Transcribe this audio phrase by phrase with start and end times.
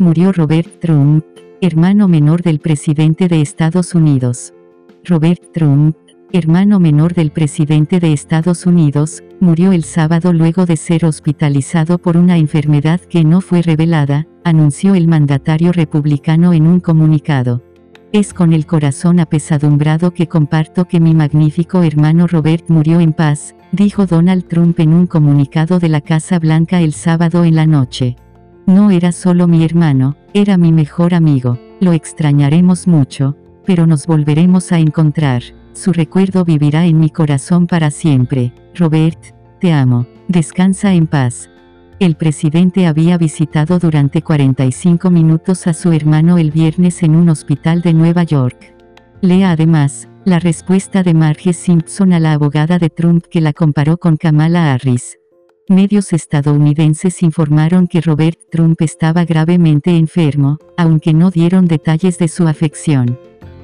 [0.00, 1.24] murió Robert Trump,
[1.60, 4.54] hermano menor del presidente de Estados Unidos.
[5.04, 5.96] Robert Trump,
[6.32, 12.16] hermano menor del presidente de Estados Unidos, murió el sábado luego de ser hospitalizado por
[12.16, 17.62] una enfermedad que no fue revelada, anunció el mandatario republicano en un comunicado.
[18.12, 23.54] Es con el corazón apesadumbrado que comparto que mi magnífico hermano Robert murió en paz,
[23.72, 28.16] dijo Donald Trump en un comunicado de la Casa Blanca el sábado en la noche.
[28.68, 34.72] No era solo mi hermano, era mi mejor amigo, lo extrañaremos mucho, pero nos volveremos
[34.72, 38.52] a encontrar, su recuerdo vivirá en mi corazón para siempre.
[38.74, 39.18] Robert,
[39.58, 41.48] te amo, descansa en paz.
[41.98, 47.80] El presidente había visitado durante 45 minutos a su hermano el viernes en un hospital
[47.80, 48.74] de Nueva York.
[49.22, 53.96] Lea además, la respuesta de Marge Simpson a la abogada de Trump que la comparó
[53.96, 55.17] con Kamala Harris.
[55.70, 62.48] Medios estadounidenses informaron que Robert Trump estaba gravemente enfermo, aunque no dieron detalles de su
[62.48, 63.18] afección.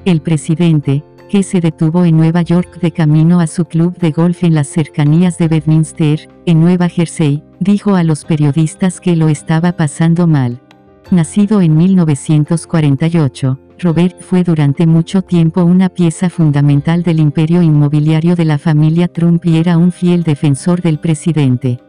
[0.04, 4.44] El presidente, que se detuvo en Nueva York de camino a su club de golf
[4.44, 9.72] en las cercanías de Bedminster, en Nueva Jersey, dijo a los periodistas que lo estaba
[9.72, 10.60] pasando mal.
[11.10, 18.44] Nacido en 1948, Robert fue durante mucho tiempo una pieza fundamental del imperio inmobiliario de
[18.44, 21.80] la familia Trump y era un fiel defensor del presidente.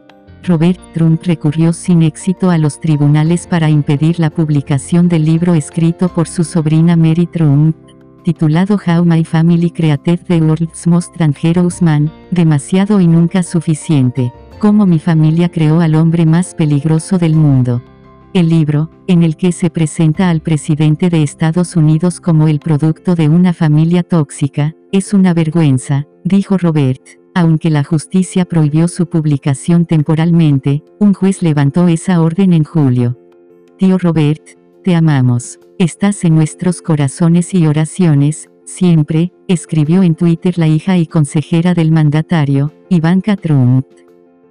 [0.46, 6.08] Robert Trump recurrió sin éxito a los tribunales para impedir la publicación del libro escrito
[6.08, 7.76] por su sobrina Mary Trump,
[8.22, 14.86] titulado How My Family Created the World's Most Dangerous Man, demasiado y nunca suficiente, cómo
[14.86, 17.82] mi familia creó al hombre más peligroso del mundo.
[18.32, 23.14] El libro, en el que se presenta al presidente de Estados Unidos como el producto
[23.14, 27.02] de una familia tóxica, es una vergüenza, dijo Robert.
[27.36, 33.18] Aunque la justicia prohibió su publicación temporalmente, un juez levantó esa orden en julio.
[33.76, 34.42] Tío Robert,
[34.82, 35.60] te amamos.
[35.78, 41.92] Estás en nuestros corazones y oraciones, siempre, escribió en Twitter la hija y consejera del
[41.92, 43.84] mandatario, Ivanka Trump.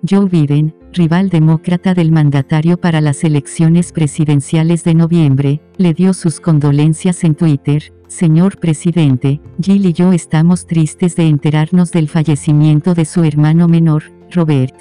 [0.08, 6.40] Joe Biden, rival demócrata del mandatario para las elecciones presidenciales de noviembre, le dio sus
[6.40, 13.06] condolencias en Twitter, Señor presidente, Jill y yo estamos tristes de enterarnos del fallecimiento de
[13.06, 14.76] su hermano menor, Robert.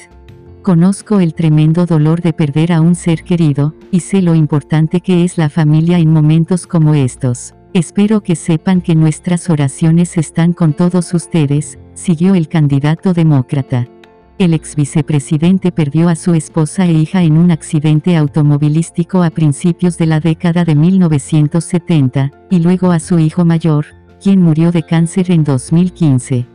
[0.62, 5.24] Conozco el tremendo dolor de perder a un ser querido, y sé lo importante que
[5.24, 7.54] es la familia en momentos como estos.
[7.74, 13.88] Espero que sepan que nuestras oraciones están con todos ustedes, siguió el candidato demócrata.
[14.36, 19.96] El ex vicepresidente perdió a su esposa e hija en un accidente automovilístico a principios
[19.96, 23.86] de la década de 1970, y luego a su hijo mayor,
[24.20, 26.46] quien murió de cáncer en 2015.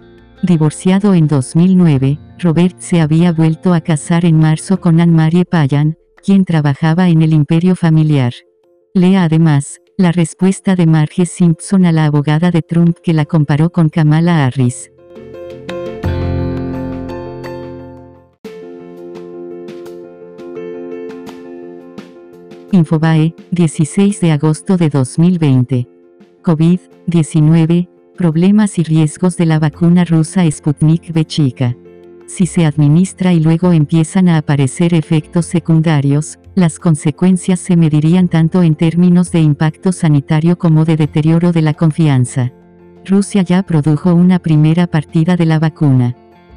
[0.44, 6.44] Divorciado en 2009, Robert se había vuelto a casar en marzo con Anne-Marie Payan, quien
[6.44, 8.34] trabajaba en el imperio familiar.
[8.94, 13.70] Lea además, la respuesta de Marge Simpson a la abogada de Trump que la comparó
[13.70, 14.92] con Kamala Harris.
[22.72, 25.88] Infobae, 16 de agosto de 2020.
[26.44, 31.76] COVID-19, problemas y riesgos de la vacuna rusa Sputnik V chica.
[32.28, 38.62] Si se administra y luego empiezan a aparecer efectos secundarios, las consecuencias se medirían tanto
[38.62, 42.54] en términos de impacto sanitario como de deterioro de la confianza.
[43.04, 46.16] Rusia ya produjo una primera partida de la vacuna.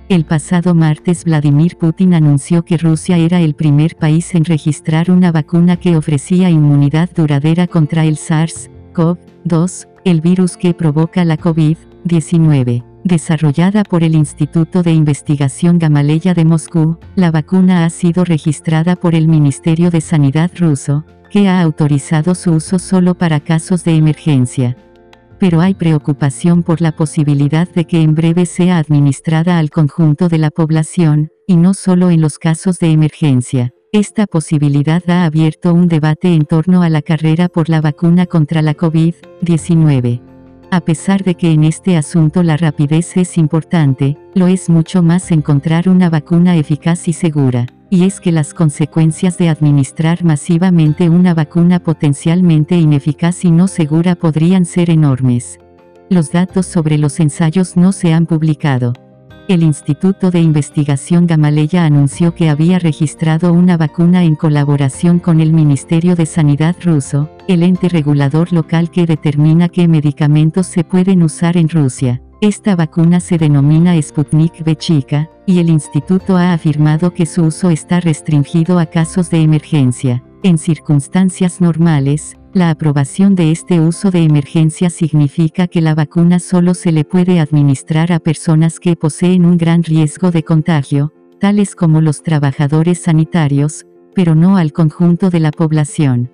[0.08, 5.32] El pasado martes Vladimir Putin anunció que Rusia era el primer país en registrar una
[5.32, 12.84] vacuna que ofrecía inmunidad duradera contra el SARS-CoV-2, el virus que provoca la COVID-19.
[13.04, 19.14] Desarrollada por el Instituto de Investigación Gamaleya de Moscú, la vacuna ha sido registrada por
[19.14, 24.76] el Ministerio de Sanidad ruso, que ha autorizado su uso solo para casos de emergencia.
[25.42, 30.38] Pero hay preocupación por la posibilidad de que en breve sea administrada al conjunto de
[30.38, 33.72] la población, y no solo en los casos de emergencia.
[33.90, 38.62] Esta posibilidad ha abierto un debate en torno a la carrera por la vacuna contra
[38.62, 40.22] la COVID-19.
[40.70, 45.32] A pesar de que en este asunto la rapidez es importante, lo es mucho más
[45.32, 51.34] encontrar una vacuna eficaz y segura, y es que las consecuencias de administrar masivamente una
[51.34, 55.58] vacuna potencialmente ineficaz y no segura podrían ser enormes.
[56.08, 58.94] Los datos sobre los ensayos no se han publicado.
[59.46, 65.52] El Instituto de Investigación Gamaleya anunció que había registrado una vacuna en colaboración con el
[65.52, 71.58] Ministerio de Sanidad ruso, el ente regulador local que determina qué medicamentos se pueden usar
[71.58, 72.22] en Rusia.
[72.42, 77.70] Esta vacuna se denomina Sputnik V chica, y el instituto ha afirmado que su uso
[77.70, 80.24] está restringido a casos de emergencia.
[80.42, 86.74] En circunstancias normales, la aprobación de este uso de emergencia significa que la vacuna solo
[86.74, 92.00] se le puede administrar a personas que poseen un gran riesgo de contagio, tales como
[92.00, 93.86] los trabajadores sanitarios,
[94.16, 96.28] pero no al conjunto de la población.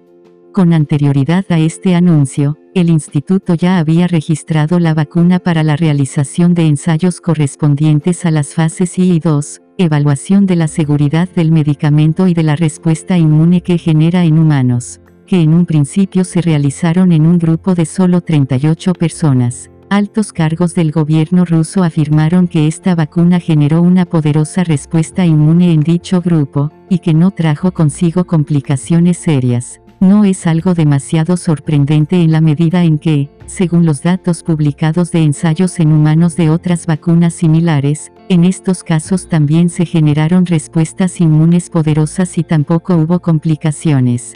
[0.52, 6.54] Con anterioridad a este anuncio, el instituto ya había registrado la vacuna para la realización
[6.54, 9.40] de ensayos correspondientes a las fases I y II,
[9.78, 15.00] evaluación de la seguridad del medicamento y de la respuesta inmune que genera en humanos
[15.28, 19.70] que en un principio se realizaron en un grupo de solo 38 personas.
[19.90, 25.80] Altos cargos del gobierno ruso afirmaron que esta vacuna generó una poderosa respuesta inmune en
[25.80, 29.80] dicho grupo, y que no trajo consigo complicaciones serias.
[30.00, 35.22] No es algo demasiado sorprendente en la medida en que, según los datos publicados de
[35.22, 41.68] ensayos en humanos de otras vacunas similares, en estos casos también se generaron respuestas inmunes
[41.68, 44.34] poderosas y tampoco hubo complicaciones.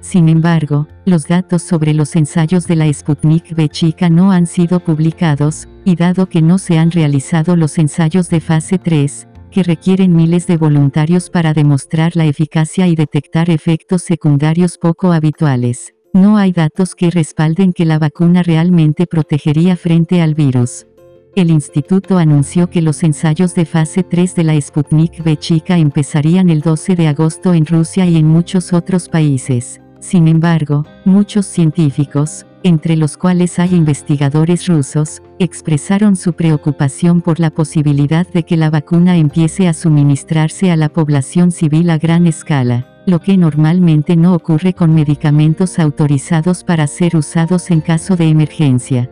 [0.00, 4.80] Sin embargo, los datos sobre los ensayos de la Sputnik V chica no han sido
[4.80, 10.16] publicados, y dado que no se han realizado los ensayos de fase 3, que requieren
[10.16, 16.52] miles de voluntarios para demostrar la eficacia y detectar efectos secundarios poco habituales, no hay
[16.52, 20.86] datos que respalden que la vacuna realmente protegería frente al virus.
[21.34, 26.50] El instituto anunció que los ensayos de fase 3 de la Sputnik V chica empezarían
[26.50, 29.80] el 12 de agosto en Rusia y en muchos otros países.
[30.00, 37.50] Sin embargo, muchos científicos, entre los cuales hay investigadores rusos, expresaron su preocupación por la
[37.50, 42.86] posibilidad de que la vacuna empiece a suministrarse a la población civil a gran escala,
[43.06, 49.10] lo que normalmente no ocurre con medicamentos autorizados para ser usados en caso de emergencia.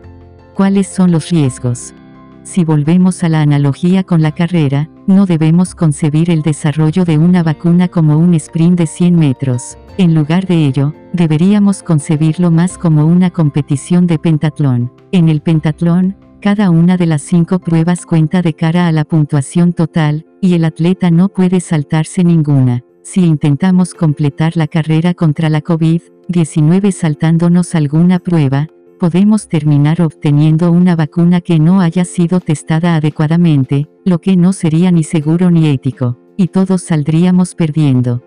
[0.54, 1.94] ¿Cuáles son los riesgos?
[2.42, 7.42] Si volvemos a la analogía con la carrera, no debemos concebir el desarrollo de una
[7.42, 9.78] vacuna como un sprint de 100 metros.
[9.98, 14.92] En lugar de ello, deberíamos concebirlo más como una competición de pentatlón.
[15.12, 19.74] En el pentatlón, cada una de las cinco pruebas cuenta de cara a la puntuación
[19.74, 22.82] total, y el atleta no puede saltarse ninguna.
[23.02, 28.68] Si intentamos completar la carrera contra la COVID-19 saltándonos alguna prueba,
[29.00, 34.92] podemos terminar obteniendo una vacuna que no haya sido testada adecuadamente, lo que no sería
[34.92, 38.22] ni seguro ni ético, y todos saldríamos perdiendo.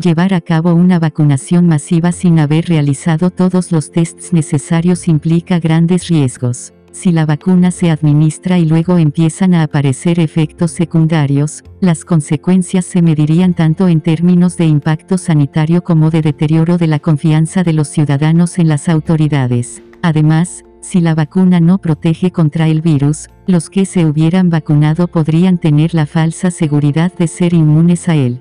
[0.00, 6.08] Llevar a cabo una vacunación masiva sin haber realizado todos los tests necesarios implica grandes
[6.08, 6.74] riesgos.
[6.90, 13.00] Si la vacuna se administra y luego empiezan a aparecer efectos secundarios, las consecuencias se
[13.00, 17.88] medirían tanto en términos de impacto sanitario como de deterioro de la confianza de los
[17.88, 19.82] ciudadanos en las autoridades.
[20.06, 25.58] Además, si la vacuna no protege contra el virus, los que se hubieran vacunado podrían
[25.58, 28.40] tener la falsa seguridad de ser inmunes a él.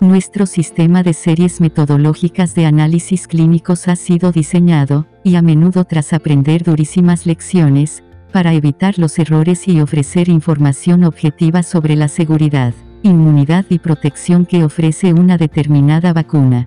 [0.00, 6.12] Nuestro sistema de series metodológicas de análisis clínicos ha sido diseñado, y a menudo tras
[6.12, 8.02] aprender durísimas lecciones,
[8.32, 12.74] para evitar los errores y ofrecer información objetiva sobre la seguridad,
[13.04, 16.66] inmunidad y protección que ofrece una determinada vacuna.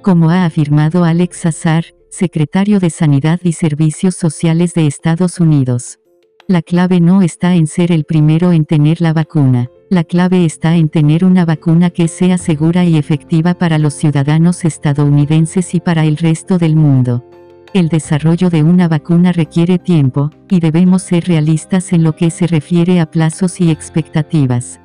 [0.00, 5.98] Como ha afirmado Alex Azar, secretario de Sanidad y Servicios Sociales de Estados Unidos.
[6.46, 9.70] La clave no está en ser el primero en tener la vacuna.
[9.88, 14.66] La clave está en tener una vacuna que sea segura y efectiva para los ciudadanos
[14.66, 17.24] estadounidenses y para el resto del mundo.
[17.72, 22.46] El desarrollo de una vacuna requiere tiempo, y debemos ser realistas en lo que se
[22.46, 24.80] refiere a plazos y expectativas.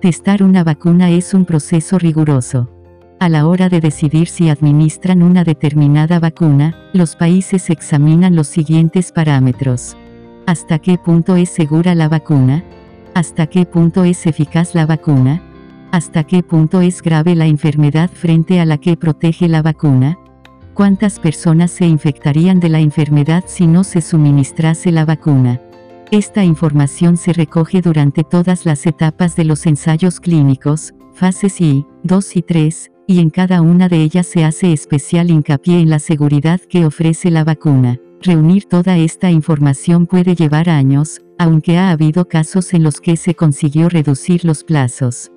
[0.00, 2.70] Testar una vacuna es un proceso riguroso.
[3.22, 9.12] A la hora de decidir si administran una determinada vacuna, los países examinan los siguientes
[9.12, 9.96] parámetros.
[10.44, 12.64] ¿Hasta qué punto es segura la vacuna?
[13.14, 15.40] ¿Hasta qué punto es eficaz la vacuna?
[15.92, 20.18] ¿Hasta qué punto es grave la enfermedad frente a la que protege la vacuna?
[20.74, 25.60] ¿Cuántas personas se infectarían de la enfermedad si no se suministrase la vacuna?
[26.10, 32.36] Esta información se recoge durante todas las etapas de los ensayos clínicos, fases I, 2
[32.36, 36.60] y 3, y en cada una de ellas se hace especial hincapié en la seguridad
[36.60, 37.98] que ofrece la vacuna.
[38.20, 43.34] Reunir toda esta información puede llevar años, aunque ha habido casos en los que se
[43.34, 45.32] consiguió reducir los plazos.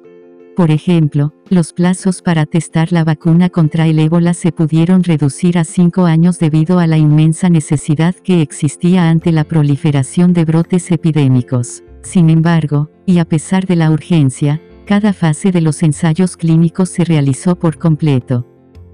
[0.56, 5.66] Por ejemplo, los plazos para testar la vacuna contra el ébola se pudieron reducir a
[5.66, 11.84] cinco años debido a la inmensa necesidad que existía ante la proliferación de brotes epidémicos.
[12.04, 17.04] Sin embargo, y a pesar de la urgencia, cada fase de los ensayos clínicos se
[17.04, 18.46] realizó por completo.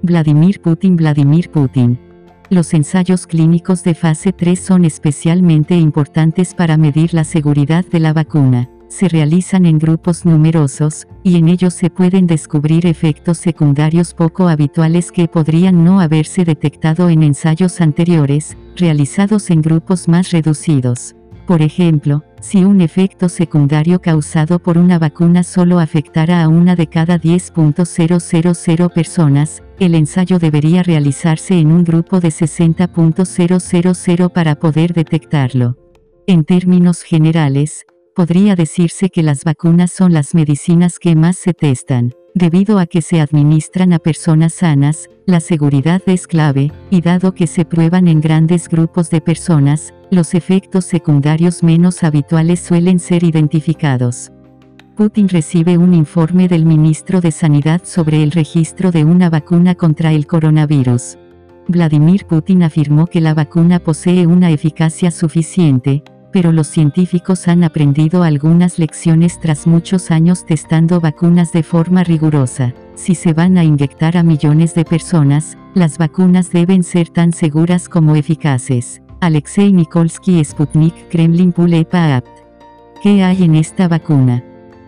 [0.02, 2.00] Vladimir Putin Vladimir Putin
[2.52, 8.12] los ensayos clínicos de fase 3 son especialmente importantes para medir la seguridad de la
[8.12, 8.70] vacuna.
[8.90, 15.14] se realizan en grupos numerosos, y en ellos se pueden descubrir efectos secundarios poco habituales
[15.14, 21.16] que podrían no haberse detectado en ensayos anteriores, realizados en grupos más reducidos.
[21.46, 26.88] Por ejemplo, si un efecto secundario causado por una vacuna solo afectara a una de
[26.88, 35.78] cada 10.000 personas, el ensayo debería realizarse en un grupo de 60.000 para poder detectarlo.
[36.28, 42.14] En términos generales, podría decirse que las vacunas son las medicinas que más se testan.
[42.34, 47.46] Debido a que se administran a personas sanas, la seguridad es clave, y dado que
[47.46, 54.30] se prueban en grandes grupos de personas, los efectos secundarios menos habituales suelen ser identificados.
[54.98, 60.12] Putin recibe un informe del ministro de Sanidad sobre el registro de una vacuna contra
[60.12, 61.18] el coronavirus.
[61.70, 66.04] Vladimir Putin afirmó que la vacuna posee una eficacia suficiente,
[66.34, 72.74] pero los científicos han aprendido algunas lecciones tras muchos años testando vacunas de forma rigurosa.
[72.96, 77.88] Si se van a inyectar a millones de personas, las vacunas deben ser tan seguras
[77.88, 79.01] como eficaces.
[79.22, 82.28] Alexei Nikolsky Sputnik Kremlin Pulepa Apt.
[83.04, 84.44] ¿Qué hay en esta vacuna?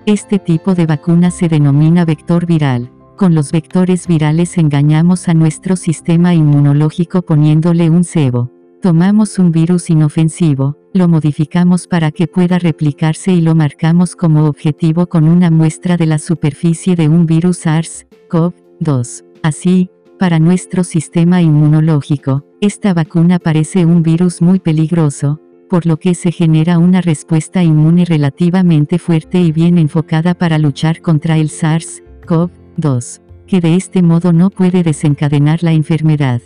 [0.07, 2.89] Este tipo de vacuna se denomina vector viral.
[3.15, 8.49] Con los vectores virales engañamos a nuestro sistema inmunológico poniéndole un cebo.
[8.81, 15.05] Tomamos un virus inofensivo, lo modificamos para que pueda replicarse y lo marcamos como objetivo
[15.05, 19.25] con una muestra de la superficie de un virus SARS-CoV-2.
[19.43, 19.91] Así,
[20.23, 26.31] para nuestro sistema inmunológico, esta vacuna parece un virus muy peligroso, por lo que se
[26.31, 33.59] genera una respuesta inmune relativamente fuerte y bien enfocada para luchar contra el SARS-CoV-2, que
[33.59, 36.41] de este modo no puede desencadenar la enfermedad.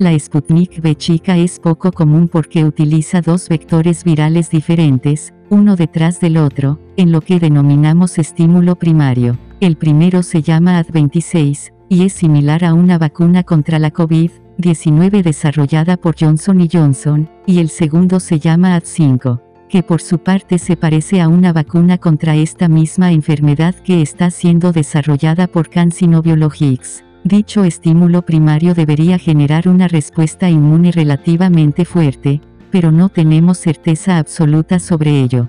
[0.00, 6.18] La Sputnik V chica es poco común porque utiliza dos vectores virales diferentes, uno detrás
[6.18, 9.38] del otro, en lo que denominamos estímulo primario.
[9.60, 15.98] El primero se llama AD26, y es similar a una vacuna contra la COVID-19 desarrollada
[15.98, 21.20] por Johnson Johnson, y el segundo se llama AD5, que por su parte se parece
[21.20, 27.04] a una vacuna contra esta misma enfermedad que está siendo desarrollada por CanSino Biologics.
[27.24, 34.78] Dicho estímulo primario debería generar una respuesta inmune relativamente fuerte, pero no tenemos certeza absoluta
[34.78, 35.46] sobre ello.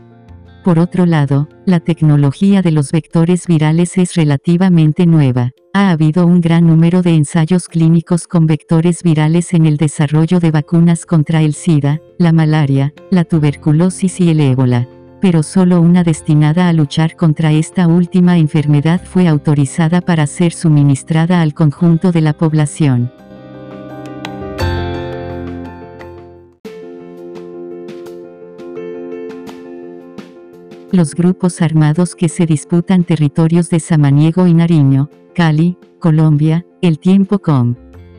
[0.63, 5.51] Por otro lado, la tecnología de los vectores virales es relativamente nueva.
[5.73, 10.51] Ha habido un gran número de ensayos clínicos con vectores virales en el desarrollo de
[10.51, 14.87] vacunas contra el SIDA, la malaria, la tuberculosis y el ébola
[15.23, 21.41] pero solo una destinada a luchar contra esta última enfermedad fue autorizada para ser suministrada
[21.41, 23.09] al conjunto de la población.
[30.93, 37.39] Los grupos armados que se disputan territorios de Samaniego y Nariño, Cali, Colombia, El Tiempo
[37.39, 37.73] Com.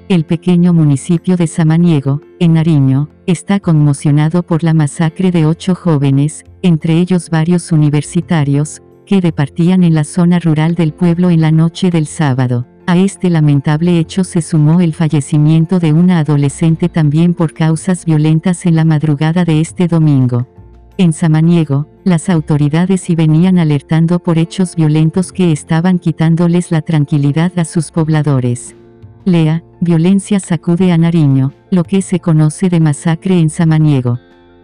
[0.08, 6.42] El pequeño municipio de Samaniego, en Nariño, está conmocionado por la masacre de ocho jóvenes,
[6.62, 11.92] entre ellos varios universitarios, que departían en la zona rural del pueblo en la noche
[11.92, 12.66] del sábado.
[12.88, 18.66] A este lamentable hecho se sumó el fallecimiento de una adolescente también por causas violentas
[18.66, 20.48] en la madrugada de este domingo.
[20.96, 27.50] En Samaniego, las autoridades y venían alertando por hechos violentos que estaban quitándoles la tranquilidad
[27.58, 28.76] a sus pobladores.
[29.24, 34.20] Lea, violencia sacude a Nariño, lo que se conoce de masacre en Samaniego.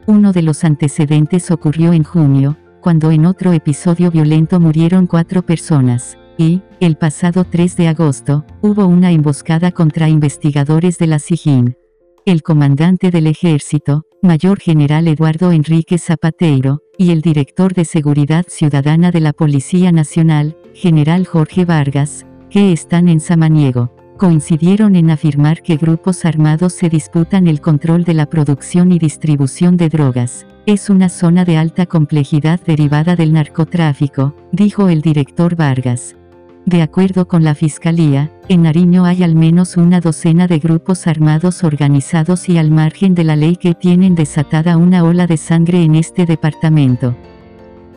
[0.06, 6.16] Uno de los antecedentes ocurrió en junio, cuando en otro episodio violento murieron cuatro personas,
[6.38, 11.76] y, el pasado 3 de agosto, hubo una emboscada contra investigadores de la SIGIN.
[12.24, 19.10] El comandante del ejército, Mayor General Eduardo Enrique Zapateiro, y el director de Seguridad Ciudadana
[19.10, 25.78] de la Policía Nacional, General Jorge Vargas, que están en Samaniego, coincidieron en afirmar que
[25.78, 30.46] grupos armados se disputan el control de la producción y distribución de drogas.
[30.66, 36.19] Es una zona de alta complejidad derivada del narcotráfico, dijo el director Vargas.
[36.66, 41.64] De acuerdo con la Fiscalía, en Nariño hay al menos una docena de grupos armados
[41.64, 45.94] organizados y al margen de la ley que tienen desatada una ola de sangre en
[45.94, 47.16] este departamento.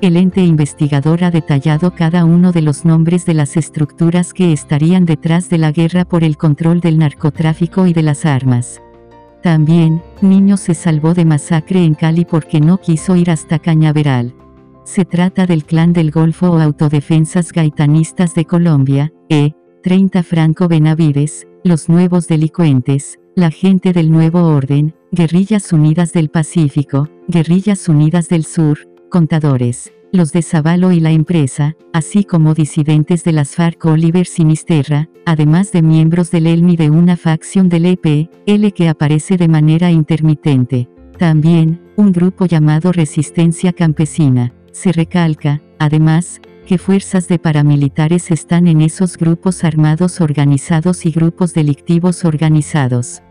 [0.01, 5.05] El ente investigador ha detallado cada uno de los nombres de las estructuras que estarían
[5.05, 8.81] detrás de la guerra por el control del narcotráfico y de las armas.
[9.41, 14.33] También, Niño se salvó de masacre en Cali porque no quiso ir hasta Cañaveral.
[14.85, 19.53] Se trata del Clan del Golfo o Autodefensas Gaitanistas de Colombia, E.
[19.81, 27.09] 30 Franco Benavides, los nuevos delincuentes, la gente del nuevo orden, Guerrillas Unidas del Pacífico,
[27.27, 29.93] Guerrillas Unidas del Sur, contadores.
[30.11, 35.71] los de Zavalo y la empresa, así como disidentes de las FARC Oliver Sinisterra, además
[35.71, 40.87] de miembros del ELMI de una facción del EP-L que aparece de manera intermitente.
[41.17, 44.53] También, un grupo llamado Resistencia Campesina.
[44.73, 51.53] Se recalca, además, que fuerzas de paramilitares están en esos grupos armados organizados y grupos
[51.53, 53.21] delictivos organizados.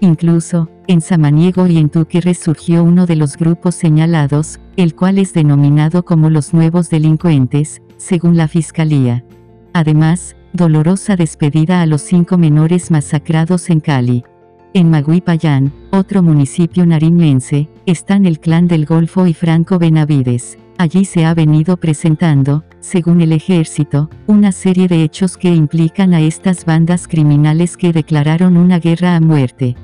[0.00, 5.32] Incluso, en Samaniego y en Tuque resurgió uno de los grupos señalados, el cual es
[5.32, 9.24] denominado como los nuevos delincuentes, según la Fiscalía.
[9.72, 14.24] Además, dolorosa despedida a los cinco menores masacrados en Cali.
[14.72, 20.58] En Maguipayán, otro municipio nariñense, están el clan del Golfo y Franco Benavides.
[20.82, 26.20] Allí se ha venido presentando, según el ejército, una serie de hechos que implican a
[26.20, 29.76] estas bandas criminales que declararon una guerra a muerte.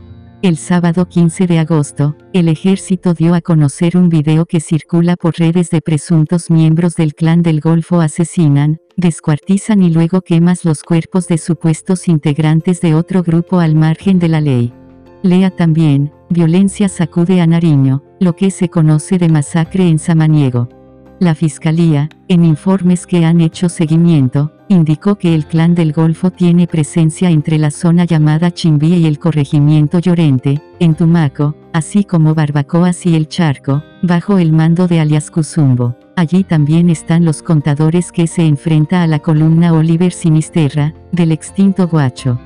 [0.42, 5.38] El sábado 15 de agosto, el ejército dio a conocer un video que circula por
[5.38, 11.28] redes de presuntos miembros del clan del Golfo asesinan, descuartizan y luego quemas los cuerpos
[11.28, 14.72] de supuestos integrantes de otro grupo al margen de la ley.
[15.22, 20.68] Lea también, violencia sacude a Nariño, lo que se conoce de masacre en Samaniego.
[21.20, 26.68] La Fiscalía, en informes que han hecho seguimiento, indicó que el clan del Golfo tiene
[26.68, 33.04] presencia entre la zona llamada Chimbía y el corregimiento Llorente, en Tumaco, así como Barbacoas
[33.04, 35.96] y el Charco, bajo el mando de alias Cuzumbo.
[36.14, 41.88] Allí también están los contadores que se enfrenta a la columna Oliver Sinisterra, del extinto
[41.88, 42.38] Guacho.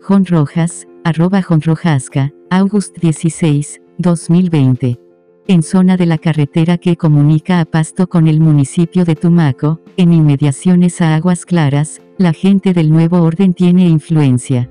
[0.00, 5.07] Jon Rojas, arroba Jon Rojasca, August 16, 2020
[5.48, 10.12] en zona de la carretera que comunica a Pasto con el municipio de Tumaco, en
[10.12, 14.68] inmediaciones a Aguas Claras, la gente del nuevo orden tiene influencia.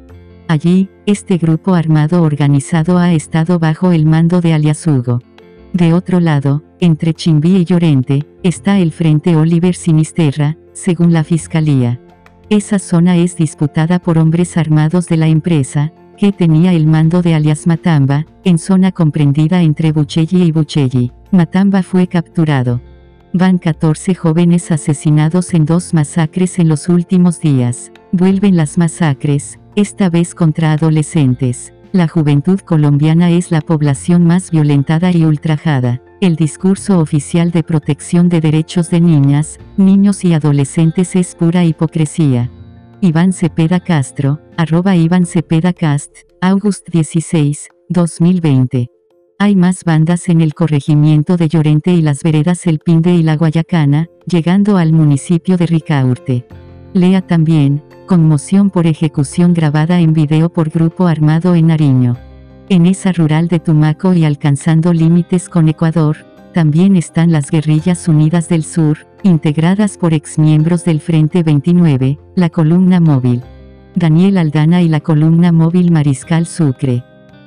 [0.47, 5.19] Allí, este grupo armado organizado ha estado bajo el mando de alias Hugo.
[5.73, 11.99] De otro lado, entre Chimbí y Llorente, está el Frente Oliver Sinisterra, según la Fiscalía.
[12.51, 17.35] Esa zona es disputada por hombres armados de la empresa, que tenía el mando de
[17.35, 21.11] alias Matamba, en zona comprendida entre Buchelli y Buchelli.
[21.31, 22.81] Matamba fue capturado.
[23.33, 27.91] Van 14 jóvenes asesinados en dos masacres en los últimos días.
[28.11, 31.73] Vuelven las masacres, esta vez contra adolescentes.
[31.91, 36.01] La juventud colombiana es la población más violentada y ultrajada.
[36.19, 42.49] El discurso oficial de protección de derechos de niñas, niños y adolescentes es pura hipocresía.
[42.99, 48.89] Iván Cepeda Castro, arroba Iván Cepeda Cast, August 16, 2020.
[49.37, 53.37] Hay más bandas en el corregimiento de Llorente y las veredas El Pinde y la
[53.37, 56.47] Guayacana, llegando al municipio de Ricaurte.
[56.93, 62.17] Lea también, conmoción por ejecución grabada en video por grupo armado en Nariño.
[62.67, 66.17] En esa rural de Tumaco y alcanzando límites con Ecuador,
[66.51, 72.99] también están las Guerrillas Unidas del Sur, integradas por exmiembros del Frente 29, la Columna
[72.99, 73.43] Móvil.
[73.95, 77.03] Daniel Aldana y la Columna Móvil Mariscal Sucre.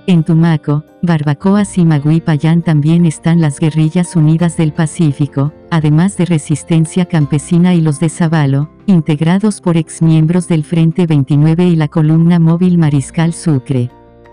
[0.07, 7.07] En Tumaco, Barbacoas y Maguipayán también están las Guerrillas Unidas del Pacífico, además de Resistencia
[7.07, 12.79] Campesina y los de Zabalo, integrados por exmiembros del Frente 29 y la Columna Móvil
[12.79, 13.90] Mariscal Sucre.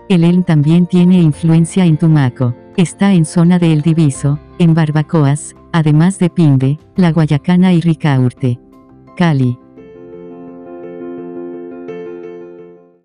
[0.08, 2.54] El ELN también tiene influencia en Tumaco.
[2.78, 8.60] Está en zona de El Diviso, en Barbacoas, además de Pinde, La Guayacana y Ricaurte.
[9.16, 9.58] Cali.